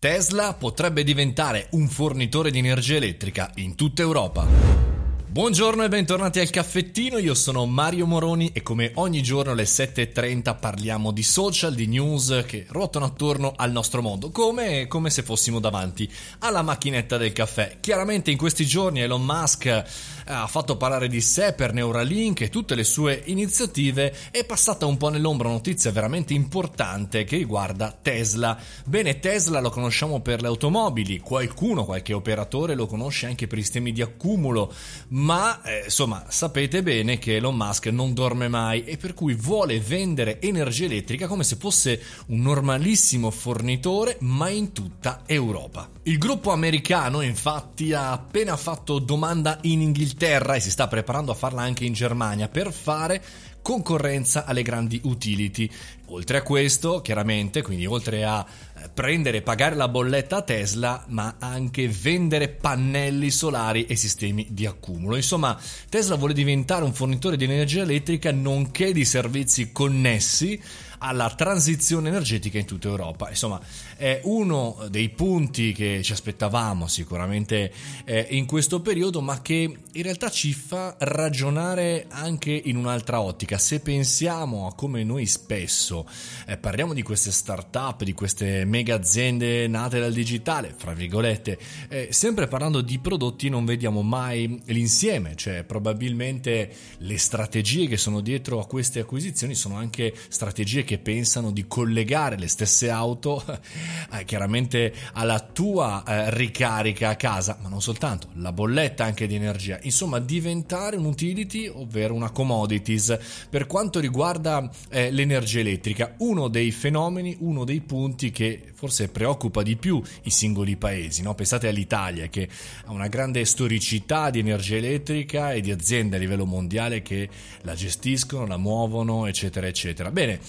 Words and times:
Tesla 0.00 0.54
potrebbe 0.54 1.04
diventare 1.04 1.66
un 1.72 1.86
fornitore 1.86 2.50
di 2.50 2.56
energia 2.56 2.94
elettrica 2.94 3.50
in 3.56 3.74
tutta 3.74 4.00
Europa. 4.00 4.89
Buongiorno 5.30 5.84
e 5.84 5.88
bentornati 5.88 6.40
al 6.40 6.50
caffettino, 6.50 7.16
io 7.18 7.34
sono 7.34 7.64
Mario 7.64 8.04
Moroni 8.04 8.50
e 8.52 8.62
come 8.62 8.90
ogni 8.96 9.22
giorno 9.22 9.52
alle 9.52 9.62
7.30 9.62 10.58
parliamo 10.58 11.12
di 11.12 11.22
social, 11.22 11.72
di 11.72 11.86
news 11.86 12.42
che 12.48 12.66
ruotano 12.68 13.04
attorno 13.04 13.52
al 13.54 13.70
nostro 13.70 14.02
mondo, 14.02 14.32
come, 14.32 14.88
come 14.88 15.08
se 15.08 15.22
fossimo 15.22 15.60
davanti 15.60 16.10
alla 16.40 16.62
macchinetta 16.62 17.16
del 17.16 17.32
caffè. 17.32 17.76
Chiaramente 17.78 18.32
in 18.32 18.38
questi 18.38 18.66
giorni 18.66 19.02
Elon 19.02 19.24
Musk 19.24 19.84
ha 20.26 20.46
fatto 20.48 20.76
parlare 20.76 21.06
di 21.06 21.20
sé 21.20 21.52
per 21.52 21.72
Neuralink 21.72 22.40
e 22.40 22.48
tutte 22.48 22.74
le 22.74 22.82
sue 22.82 23.22
iniziative, 23.26 24.12
è 24.32 24.44
passata 24.44 24.86
un 24.86 24.96
po' 24.96 25.10
nell'ombra 25.10 25.46
una 25.46 25.58
notizia 25.58 25.92
veramente 25.92 26.34
importante 26.34 27.22
che 27.22 27.36
riguarda 27.36 27.96
Tesla. 28.02 28.58
Bene, 28.84 29.20
Tesla 29.20 29.60
lo 29.60 29.70
conosciamo 29.70 30.20
per 30.20 30.40
le 30.40 30.48
automobili, 30.48 31.20
qualcuno, 31.20 31.84
qualche 31.84 32.14
operatore 32.14 32.74
lo 32.74 32.86
conosce 32.86 33.26
anche 33.26 33.46
per 33.46 33.58
i 33.58 33.62
sistemi 33.62 33.92
di 33.92 34.02
accumulo, 34.02 34.72
ma 35.20 35.60
eh, 35.62 35.82
insomma 35.84 36.24
sapete 36.28 36.82
bene 36.82 37.18
che 37.18 37.36
Elon 37.36 37.54
Musk 37.54 37.86
non 37.86 38.14
dorme 38.14 38.48
mai 38.48 38.84
e 38.84 38.96
per 38.96 39.14
cui 39.14 39.34
vuole 39.34 39.78
vendere 39.78 40.40
energia 40.40 40.86
elettrica 40.86 41.26
come 41.26 41.44
se 41.44 41.56
fosse 41.56 42.02
un 42.26 42.40
normalissimo 42.40 43.30
fornitore, 43.30 44.16
ma 44.20 44.48
in 44.48 44.72
tutta 44.72 45.22
Europa. 45.26 45.88
Il 46.04 46.18
gruppo 46.18 46.50
americano 46.50 47.20
infatti 47.20 47.92
ha 47.92 48.12
appena 48.12 48.56
fatto 48.56 48.98
domanda 48.98 49.58
in 49.62 49.82
Inghilterra 49.82 50.54
e 50.54 50.60
si 50.60 50.70
sta 50.70 50.88
preparando 50.88 51.32
a 51.32 51.34
farla 51.34 51.62
anche 51.62 51.84
in 51.84 51.92
Germania 51.92 52.48
per 52.48 52.72
fare 52.72 53.22
concorrenza 53.62 54.44
alle 54.44 54.62
grandi 54.62 55.00
utility. 55.04 55.70
Oltre 56.06 56.38
a 56.38 56.42
questo, 56.42 57.00
chiaramente, 57.02 57.62
quindi 57.62 57.86
oltre 57.86 58.24
a 58.24 58.44
eh, 58.44 58.88
prendere 58.92 59.38
e 59.38 59.42
pagare 59.42 59.76
la 59.76 59.88
bolletta 59.88 60.38
a 60.38 60.42
Tesla, 60.42 61.04
ma 61.08 61.36
anche 61.38 61.88
vendere 61.88 62.48
pannelli 62.48 63.30
solari 63.30 63.86
e 63.86 63.94
sistemi 63.94 64.48
di 64.50 64.66
accumulo. 64.66 65.16
Insomma, 65.16 65.58
Tesla 65.88 66.16
vuole 66.16 66.34
diventare 66.34 66.84
un 66.84 66.92
fornitore 66.92 67.36
di 67.36 67.44
energia 67.44 67.82
elettrica 67.82 68.32
nonché 68.32 68.92
di 68.92 69.04
servizi 69.04 69.70
connessi 69.70 70.60
alla 71.02 71.30
transizione 71.30 72.08
energetica 72.08 72.58
in 72.58 72.66
tutta 72.66 72.88
Europa. 72.88 73.28
Insomma, 73.28 73.60
è 73.96 74.20
uno 74.24 74.86
dei 74.90 75.08
punti 75.08 75.72
che 75.72 76.00
ci 76.02 76.12
aspettavamo 76.12 76.86
sicuramente 76.86 77.72
eh, 78.04 78.26
in 78.30 78.46
questo 78.46 78.80
periodo, 78.80 79.20
ma 79.20 79.40
che 79.40 79.76
in 79.92 80.02
realtà 80.02 80.30
ci 80.30 80.52
fa 80.52 80.96
ragionare 80.98 82.06
anche 82.08 82.50
in 82.52 82.76
un'altra 82.76 83.20
ottica. 83.20 83.58
Se 83.58 83.80
pensiamo 83.80 84.66
a 84.66 84.74
come 84.74 85.02
noi 85.04 85.26
spesso 85.26 86.06
eh, 86.46 86.56
parliamo 86.56 86.92
di 86.92 87.02
queste 87.02 87.30
start-up, 87.30 88.02
di 88.02 88.12
queste 88.12 88.64
mega 88.64 88.94
aziende 88.94 89.66
nate 89.68 90.00
dal 90.00 90.12
digitale, 90.12 90.74
fra 90.76 90.92
virgolette, 90.92 91.58
eh, 91.88 92.08
sempre 92.10 92.46
parlando 92.46 92.82
di 92.82 92.98
prodotti 92.98 93.48
non 93.48 93.64
vediamo 93.64 94.02
mai 94.02 94.60
l'insieme, 94.66 95.34
cioè 95.34 95.64
probabilmente 95.64 96.72
le 96.98 97.18
strategie 97.18 97.86
che 97.86 97.96
sono 97.96 98.20
dietro 98.20 98.60
a 98.60 98.66
queste 98.66 99.00
acquisizioni 99.00 99.54
sono 99.54 99.76
anche 99.76 100.14
strategie 100.28 100.84
che 100.84 100.89
pensano 100.98 101.50
di 101.50 101.66
collegare 101.66 102.38
le 102.38 102.48
stesse 102.48 102.90
auto 102.90 103.42
eh, 104.12 104.24
chiaramente 104.24 104.92
alla 105.12 105.40
tua 105.40 106.02
eh, 106.06 106.34
ricarica 106.34 107.10
a 107.10 107.16
casa, 107.16 107.58
ma 107.62 107.68
non 107.68 107.80
soltanto, 107.82 108.28
la 108.34 108.52
bolletta 108.52 109.04
anche 109.04 109.26
di 109.26 109.34
energia, 109.34 109.78
insomma 109.82 110.18
diventare 110.18 110.96
un 110.96 111.04
utility, 111.04 111.66
ovvero 111.66 112.14
una 112.14 112.30
commodities. 112.30 113.18
Per 113.48 113.66
quanto 113.66 114.00
riguarda 114.00 114.68
eh, 114.88 115.10
l'energia 115.10 115.60
elettrica, 115.60 116.14
uno 116.18 116.48
dei 116.48 116.70
fenomeni, 116.70 117.36
uno 117.40 117.64
dei 117.64 117.80
punti 117.80 118.30
che 118.30 118.72
forse 118.74 119.08
preoccupa 119.08 119.62
di 119.62 119.76
più 119.76 120.02
i 120.22 120.30
singoli 120.30 120.76
paesi, 120.76 121.22
no? 121.22 121.34
pensate 121.34 121.68
all'Italia 121.68 122.28
che 122.28 122.48
ha 122.84 122.92
una 122.92 123.08
grande 123.08 123.44
storicità 123.44 124.30
di 124.30 124.38
energia 124.38 124.76
elettrica 124.76 125.52
e 125.52 125.60
di 125.60 125.70
aziende 125.70 126.16
a 126.16 126.18
livello 126.18 126.46
mondiale 126.46 127.02
che 127.02 127.28
la 127.62 127.74
gestiscono, 127.74 128.46
la 128.46 128.56
muovono, 128.56 129.26
eccetera, 129.26 129.66
eccetera. 129.66 130.10
Bene, 130.10 130.40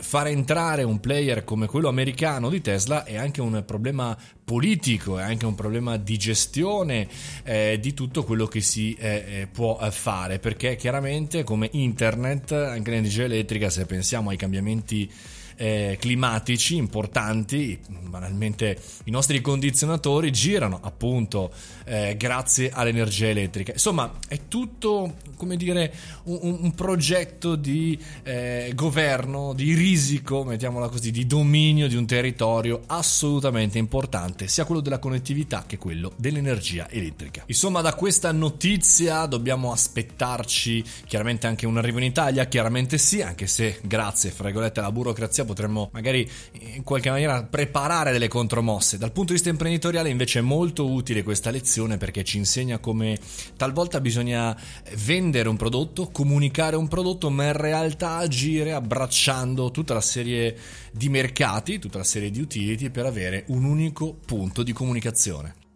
fare 0.00 0.30
entrare 0.30 0.82
un 0.82 1.00
player 1.00 1.44
come 1.44 1.66
quello 1.66 1.88
americano 1.88 2.48
di 2.48 2.60
Tesla 2.60 3.04
è 3.04 3.16
anche 3.16 3.40
un 3.40 3.62
problema 3.66 4.16
politico, 4.44 5.18
è 5.18 5.22
anche 5.22 5.46
un 5.46 5.54
problema 5.54 5.96
di 5.96 6.16
gestione 6.16 7.08
eh, 7.44 7.78
di 7.80 7.94
tutto 7.94 8.24
quello 8.24 8.46
che 8.46 8.60
si 8.60 8.94
eh, 8.94 9.24
eh 9.28 9.48
può 9.50 9.78
eh, 9.80 9.90
fare, 9.90 10.38
perché 10.38 10.76
chiaramente 10.76 11.44
come 11.44 11.68
internet, 11.72 12.52
anche 12.52 12.90
l'energia 12.90 13.24
elettrica, 13.24 13.70
se 13.70 13.86
pensiamo 13.86 14.30
ai 14.30 14.36
cambiamenti 14.36 15.10
eh, 15.58 15.96
climatici 16.00 16.76
importanti, 16.76 17.78
banalmente 17.88 18.78
i 19.04 19.10
nostri 19.10 19.40
condizionatori 19.40 20.30
girano 20.30 20.78
appunto 20.80 21.52
eh, 21.84 22.14
grazie 22.16 22.70
all'energia 22.70 23.26
elettrica. 23.26 23.72
Insomma, 23.72 24.10
è 24.28 24.42
tutto, 24.48 25.16
come 25.36 25.56
dire, 25.56 25.92
un, 26.24 26.58
un 26.62 26.74
progetto 26.74 27.56
di 27.56 27.98
eh, 28.22 28.72
governo, 28.74 29.52
di 29.52 29.74
risico, 29.74 30.44
mettiamola 30.44 30.88
così, 30.88 31.10
di 31.10 31.26
dominio 31.26 31.88
di 31.88 31.96
un 31.96 32.06
territorio 32.06 32.82
assolutamente 32.86 33.78
importante, 33.78 34.46
sia 34.46 34.64
quello 34.64 34.80
della 34.80 34.98
connettività 34.98 35.64
che 35.66 35.76
quello 35.76 36.12
dell'energia 36.16 36.88
elettrica. 36.88 37.42
Insomma, 37.46 37.80
da 37.80 37.94
questa 37.94 38.30
notizia 38.30 39.26
dobbiamo 39.26 39.72
aspettarci 39.72 40.84
chiaramente 41.06 41.46
anche 41.46 41.66
un 41.66 41.76
arrivo 41.78 41.98
in 41.98 42.04
Italia, 42.04 42.46
chiaramente 42.46 42.96
sì, 42.98 43.22
anche 43.22 43.46
se 43.48 43.80
grazie, 43.82 44.30
fra 44.30 44.44
virgolette, 44.44 44.78
alla 44.78 44.92
burocrazia 44.92 45.44
potremmo 45.48 45.88
magari 45.92 46.28
in 46.74 46.84
qualche 46.84 47.10
maniera 47.10 47.42
preparare 47.42 48.12
delle 48.12 48.28
contromosse. 48.28 48.98
Dal 48.98 49.10
punto 49.10 49.28
di 49.28 49.34
vista 49.34 49.48
imprenditoriale 49.48 50.10
invece 50.10 50.38
è 50.38 50.42
molto 50.42 50.88
utile 50.88 51.22
questa 51.22 51.50
lezione 51.50 51.96
perché 51.96 52.22
ci 52.22 52.36
insegna 52.36 52.78
come 52.78 53.18
talvolta 53.56 54.00
bisogna 54.00 54.56
vendere 55.04 55.48
un 55.48 55.56
prodotto, 55.56 56.10
comunicare 56.10 56.76
un 56.76 56.88
prodotto, 56.88 57.30
ma 57.30 57.46
in 57.46 57.54
realtà 57.54 58.16
agire 58.16 58.72
abbracciando 58.72 59.70
tutta 59.70 59.94
la 59.94 60.00
serie 60.00 60.56
di 60.92 61.08
mercati, 61.08 61.78
tutta 61.78 61.98
la 61.98 62.04
serie 62.04 62.30
di 62.30 62.40
utility 62.40 62.90
per 62.90 63.06
avere 63.06 63.44
un 63.48 63.64
unico 63.64 64.16
punto 64.24 64.62
di 64.62 64.72
comunicazione. 64.72 65.67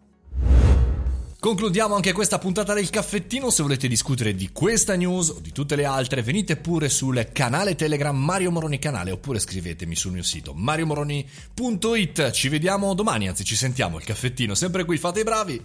Concludiamo 1.43 1.93
anche 1.93 2.13
questa 2.13 2.39
puntata 2.39 2.73
del 2.73 2.89
caffettino. 2.89 3.49
Se 3.49 3.63
volete 3.63 3.89
discutere 3.89 4.33
di 4.33 4.51
questa 4.53 4.95
news 4.95 5.27
o 5.27 5.39
di 5.41 5.51
tutte 5.51 5.75
le 5.75 5.83
altre, 5.83 6.21
venite 6.21 6.55
pure 6.55 6.87
sul 6.87 7.31
canale 7.33 7.75
Telegram 7.75 8.15
Mario 8.15 8.49
Moroni 8.49 8.79
Canale 8.79 9.11
oppure 9.11 9.39
scrivetemi 9.39 9.93
sul 9.93 10.13
mio 10.13 10.23
sito 10.23 10.53
mariomoroni.it. 10.53 12.31
Ci 12.31 12.47
vediamo 12.47 12.93
domani, 12.93 13.27
anzi 13.27 13.43
ci 13.43 13.57
sentiamo 13.57 13.97
il 13.97 14.05
caffettino, 14.05 14.55
sempre 14.55 14.85
qui, 14.85 14.97
fate 14.97 15.19
i 15.19 15.23
bravi. 15.23 15.61